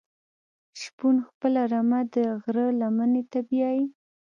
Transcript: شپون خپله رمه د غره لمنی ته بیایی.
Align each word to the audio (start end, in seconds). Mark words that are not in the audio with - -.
شپون 0.81 1.15
خپله 1.27 1.61
رمه 1.71 2.01
د 2.13 2.15
غره 2.43 2.65
لمنی 2.79 3.23
ته 3.31 3.39
بیایی. 3.49 3.85